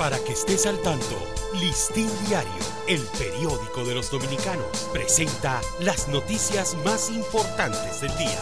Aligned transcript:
Para 0.00 0.18
que 0.24 0.32
estés 0.32 0.64
al 0.64 0.78
tanto, 0.78 1.22
Listín 1.60 2.08
Diario, 2.26 2.50
el 2.88 3.02
periódico 3.18 3.84
de 3.84 3.94
los 3.94 4.10
dominicanos, 4.10 4.88
presenta 4.94 5.60
las 5.78 6.08
noticias 6.08 6.74
más 6.86 7.10
importantes 7.10 8.00
del 8.00 8.16
día. 8.16 8.40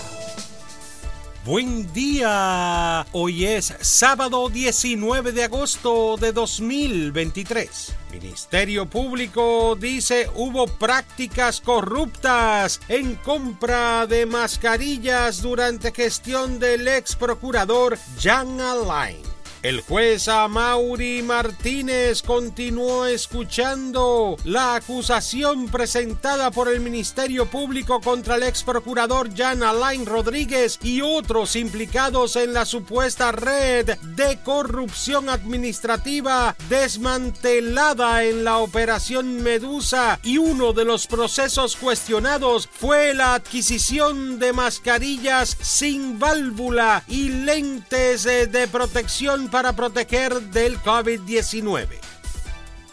Buen 1.45 1.93
día. 1.93 3.05
Hoy 3.11 3.45
es 3.45 3.75
sábado 3.81 4.49
19 4.49 5.33
de 5.33 5.43
agosto 5.43 6.17
de 6.17 6.31
2023. 6.31 7.93
Ministerio 8.13 8.87
Público 8.87 9.75
dice 9.75 10.31
hubo 10.37 10.69
prácticas 10.69 11.61
corruptas 11.61 12.81
en 12.87 13.17
compra 13.17 14.07
de 14.07 14.27
mascarillas 14.27 15.43
durante 15.43 15.91
gestión 15.91 16.61
del 16.61 16.87
ex 16.87 17.17
procurador 17.17 17.99
Jan 18.21 18.61
Alain. 18.61 19.28
El 19.61 19.81
juez 19.81 20.29
Amaury 20.29 21.21
Martínez 21.25 22.23
continuó 22.23 23.07
escuchando 23.07 24.37
la 24.45 24.77
acusación 24.77 25.67
presentada 25.67 26.53
por 26.53 26.69
el 26.69 26.79
Ministerio 26.79 27.47
Público 27.47 28.01
contra 28.01 28.37
el 28.37 28.45
ex 28.45 28.63
procurador 28.63 29.35
Jan 29.37 29.65
Alain 29.65 30.07
Rodríguez 30.07 30.79
y 30.81 31.01
otros 31.01 31.57
implicados 31.57 32.37
en 32.37 32.53
la 32.53 32.65
supuesta 32.67 33.33
red 33.33 33.99
de 33.99 34.39
corrupción 34.45 35.29
administrativa 35.29 36.55
desmantelada 36.69 38.23
en 38.23 38.45
la 38.45 38.59
operación 38.59 39.43
Medusa. 39.43 40.21
Y 40.23 40.39
uno 40.39 40.73
de 40.73 40.85
los 40.85 41.09
procesos 41.09 41.75
cuestionados 41.75 42.69
fue 42.71 43.13
la 43.13 43.35
adquisición 43.35 44.39
de 44.39 44.53
mascarillas 44.53 45.57
sin 45.61 46.21
válvula 46.21 47.03
y 47.09 47.31
lentes 47.31 48.23
de 48.23 48.69
protección 48.71 49.48
para 49.49 49.73
proteger 49.73 50.41
del 50.41 50.79
COVID-19. 50.81 51.89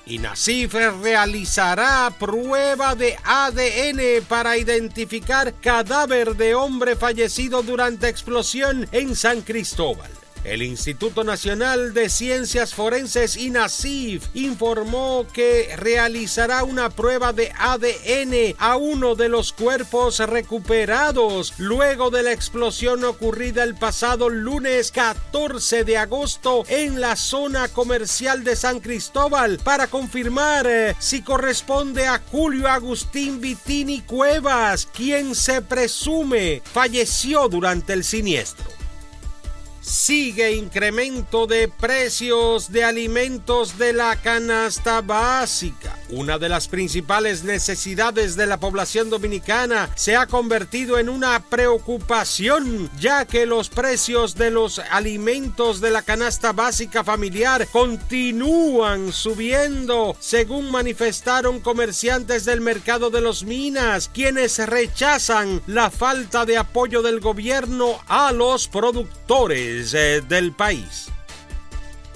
INASIF 0.07 0.73
realizará 1.01 2.13
prueba 2.19 2.93
de 2.95 3.17
ADN 3.23 4.23
para 4.27 4.57
identificar 4.57 5.53
cadáver 5.53 6.35
de 6.35 6.53
hombre 6.53 6.95
fallecido 6.95 7.63
durante 7.63 8.07
explosión 8.07 8.87
en 8.91 9.15
San 9.15 9.41
Cristóbal. 9.41 10.11
El 10.45 10.61
Instituto 10.61 11.23
Nacional 11.23 11.95
de 11.95 12.07
Ciencias 12.07 12.75
Forenses 12.75 13.35
INASIF 13.35 14.27
informó 14.35 15.25
que 15.33 15.75
realizará 15.75 16.63
una 16.63 16.91
prueba 16.91 17.33
de 17.33 17.51
ADN 17.57 18.53
a 18.59 18.77
uno 18.77 19.15
de 19.15 19.27
los 19.27 19.53
cuerpos 19.53 20.19
recuperados 20.19 21.55
luego 21.57 22.11
de 22.11 22.21
la 22.21 22.31
explosión 22.31 23.03
ocurrida 23.05 23.63
el 23.63 23.73
pasado 23.73 24.29
lunes 24.29 24.91
14 24.91 25.83
de 25.83 25.97
agosto 25.97 26.63
en 26.67 27.01
la 27.01 27.15
zona 27.15 27.67
comercial 27.67 28.43
de 28.43 28.55
San 28.55 28.81
Cristóbal 28.81 29.57
para 29.63 29.87
confirmar 29.87 30.67
eh, 30.67 30.95
si 30.99 31.23
corresponde 31.23 32.05
a 32.05 32.21
Julio 32.31 32.67
Agustín 32.67 33.41
Vitini 33.41 34.01
Cuevas, 34.01 34.85
quien 34.85 35.33
se 35.33 35.63
presume 35.63 36.61
falleció 36.71 37.49
durante 37.49 37.93
el 37.93 38.03
siniestro 38.03 38.74
sigue 39.85 40.53
incremento 40.53 41.45
de 41.45 41.67
precios 41.67 42.71
de 42.71 42.83
alimentos 42.83 43.77
de 43.77 43.93
la 43.93 44.15
canasta 44.15 45.01
básica. 45.01 45.95
Una 46.15 46.37
de 46.37 46.47
las 46.47 46.69
principales 46.69 47.43
necesidades 47.43 48.37
de 48.37 48.45
la 48.47 48.57
población 48.57 49.09
dominicana 49.09 49.89
se 49.95 50.15
ha 50.15 50.27
convertido 50.27 50.97
en 50.97 51.09
una 51.09 51.41
preocupación 51.41 52.89
ya 52.97 53.25
que 53.25 53.45
los 53.45 53.67
precios 53.67 54.35
de 54.35 54.49
los 54.49 54.79
alimentos 54.79 55.81
de 55.81 55.91
la 55.91 56.03
canasta 56.03 56.53
básica 56.53 57.03
familiar 57.03 57.67
continúan 57.67 59.11
subiendo, 59.11 60.15
según 60.21 60.71
manifestaron 60.71 61.59
comerciantes 61.59 62.45
del 62.45 62.61
mercado 62.61 63.09
de 63.09 63.19
los 63.19 63.43
Minas, 63.43 64.07
quienes 64.07 64.57
rechazan 64.65 65.61
la 65.67 65.91
falta 65.91 66.45
de 66.45 66.57
apoyo 66.57 67.01
del 67.01 67.19
gobierno 67.19 67.99
a 68.07 68.31
los 68.31 68.69
productores 68.69 69.93
eh, 69.93 70.23
del 70.25 70.53
país. 70.53 71.09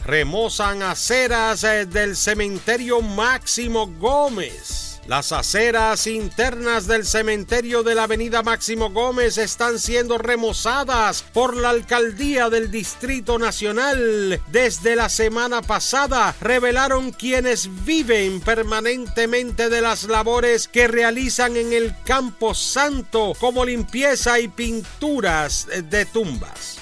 Remozan 0.09 0.81
aceras 0.81 1.63
eh, 1.63 1.85
del 1.85 2.15
cementerio 2.15 2.99
Máximo 2.99 3.85
Gómez. 3.99 4.99
Las 5.05 5.31
aceras 5.31 6.07
internas 6.07 6.87
del 6.87 7.05
cementerio 7.05 7.83
de 7.83 7.93
la 7.93 8.05
avenida 8.05 8.41
Máximo 8.41 8.89
Gómez 8.89 9.37
están 9.37 9.77
siendo 9.77 10.17
remozadas 10.17 11.21
por 11.21 11.55
la 11.55 11.69
alcaldía 11.69 12.49
del 12.49 12.71
Distrito 12.71 13.37
Nacional. 13.37 14.41
Desde 14.47 14.95
la 14.95 15.09
semana 15.09 15.61
pasada 15.61 16.35
revelaron 16.41 17.11
quienes 17.11 17.69
viven 17.85 18.41
permanentemente 18.41 19.69
de 19.69 19.81
las 19.81 20.05
labores 20.05 20.67
que 20.67 20.87
realizan 20.87 21.55
en 21.55 21.71
el 21.71 21.93
Campo 22.03 22.55
Santo 22.55 23.33
como 23.39 23.63
limpieza 23.63 24.39
y 24.39 24.47
pinturas 24.47 25.67
de 25.83 26.05
tumbas. 26.07 26.78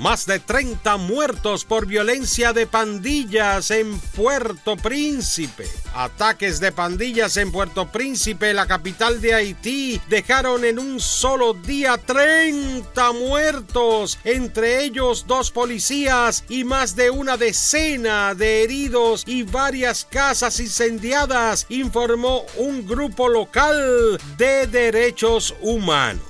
Más 0.00 0.24
de 0.24 0.38
30 0.38 0.96
muertos 0.96 1.66
por 1.66 1.84
violencia 1.84 2.54
de 2.54 2.66
pandillas 2.66 3.70
en 3.70 4.00
Puerto 4.00 4.74
Príncipe. 4.78 5.68
Ataques 5.94 6.58
de 6.58 6.72
pandillas 6.72 7.36
en 7.36 7.52
Puerto 7.52 7.92
Príncipe, 7.92 8.54
la 8.54 8.66
capital 8.66 9.20
de 9.20 9.34
Haití, 9.34 10.00
dejaron 10.08 10.64
en 10.64 10.78
un 10.78 11.00
solo 11.00 11.52
día 11.52 11.98
30 11.98 13.12
muertos, 13.12 14.18
entre 14.24 14.84
ellos 14.84 15.26
dos 15.26 15.50
policías 15.50 16.44
y 16.48 16.64
más 16.64 16.96
de 16.96 17.10
una 17.10 17.36
decena 17.36 18.34
de 18.34 18.62
heridos 18.62 19.24
y 19.26 19.42
varias 19.42 20.06
casas 20.06 20.60
incendiadas, 20.60 21.66
informó 21.68 22.46
un 22.56 22.86
grupo 22.86 23.28
local 23.28 24.18
de 24.38 24.66
derechos 24.66 25.54
humanos. 25.60 26.29